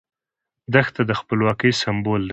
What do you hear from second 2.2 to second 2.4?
ده.